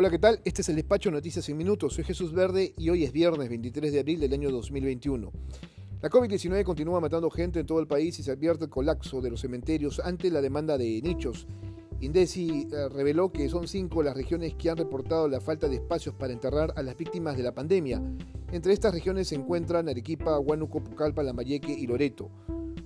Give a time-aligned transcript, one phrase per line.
[0.00, 0.38] Hola, ¿qué tal?
[0.44, 1.94] Este es el despacho Noticias en Minutos.
[1.94, 5.32] Soy Jesús Verde y hoy es viernes 23 de abril del año 2021.
[6.00, 9.28] La COVID-19 continúa matando gente en todo el país y se advierte el colapso de
[9.28, 11.48] los cementerios ante la demanda de nichos.
[12.00, 16.14] Indesi eh, reveló que son cinco las regiones que han reportado la falta de espacios
[16.14, 18.00] para enterrar a las víctimas de la pandemia.
[18.52, 22.30] Entre estas regiones se encuentran Arequipa, Huánuco, Pucallpa, Lambayeque y Loreto.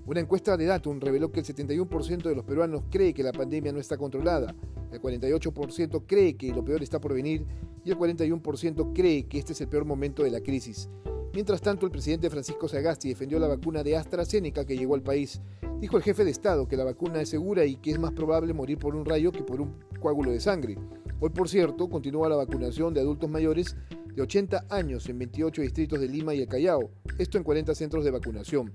[0.05, 3.73] Una encuesta de Datum reveló que el 71% de los peruanos cree que la pandemia
[3.73, 4.53] no está controlada,
[4.91, 7.47] el 48% cree que lo peor está por venir
[7.85, 10.91] y el 41% cree que este es el peor momento de la crisis.
[11.33, 15.41] Mientras tanto, el presidente Francisco Sagasti defendió la vacuna de AstraZeneca que llegó al país.
[15.81, 18.53] Dijo el jefe de Estado que la vacuna es segura y que es más probable
[18.53, 20.77] morir por un rayo que por un coágulo de sangre.
[21.21, 23.77] Hoy, por cierto, continúa la vacunación de adultos mayores
[24.15, 28.05] de 80 años en 28 distritos de Lima y el Callao, esto en 40 centros
[28.05, 28.73] de vacunación.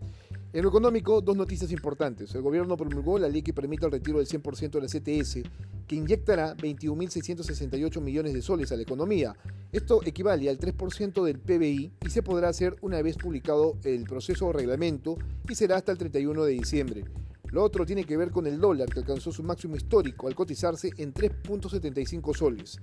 [0.54, 2.34] En lo económico, dos noticias importantes.
[2.34, 5.44] El gobierno promulgó la ley que permite el retiro del 100% de la CTS,
[5.86, 9.36] que inyectará 21.668 millones de soles a la economía.
[9.74, 14.48] Esto equivale al 3% del PBI y se podrá hacer una vez publicado el proceso
[14.48, 15.18] o reglamento
[15.50, 17.04] y será hasta el 31 de diciembre.
[17.52, 20.92] Lo otro tiene que ver con el dólar, que alcanzó su máximo histórico al cotizarse
[20.98, 22.80] en 3.75 soles.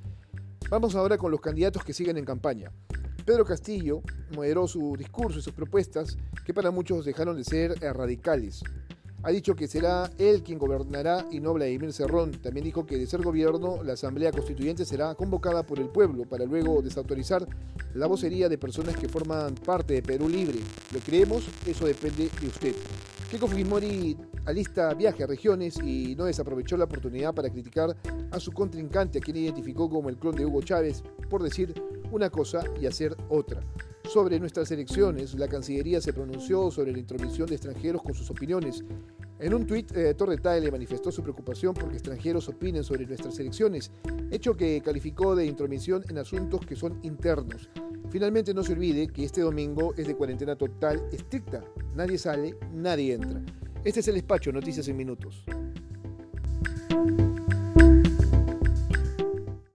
[0.68, 2.70] Vamos ahora con los candidatos que siguen en campaña.
[3.24, 4.02] Pedro Castillo
[4.34, 8.62] moderó su discurso y sus propuestas, que para muchos dejaron de ser radicales.
[9.22, 12.32] Ha dicho que será él quien gobernará y no Vladimir Cerrón.
[12.32, 16.44] También dijo que de ser gobierno, la Asamblea Constituyente será convocada por el pueblo para
[16.44, 17.46] luego desautorizar
[17.94, 20.58] la vocería de personas que forman parte de Perú Libre.
[20.92, 21.46] ¿Lo creemos?
[21.64, 22.74] Eso depende de usted.
[23.30, 27.96] Keiko Fujimori alista viaje a regiones y no desaprovechó la oportunidad para criticar
[28.30, 31.72] a su contrincante, a quien identificó como el clon de Hugo Chávez, por decir
[32.14, 33.60] una cosa y hacer otra.
[34.04, 38.84] Sobre nuestras elecciones, la Cancillería se pronunció sobre la intromisión de extranjeros con sus opiniones.
[39.40, 43.90] En un tuit, eh, Torre le manifestó su preocupación porque extranjeros opinen sobre nuestras elecciones,
[44.30, 47.68] hecho que calificó de intromisión en asuntos que son internos.
[48.10, 51.64] Finalmente, no se olvide que este domingo es de cuarentena total estricta.
[51.96, 53.42] Nadie sale, nadie entra.
[53.82, 55.44] Este es el despacho, Noticias en Minutos.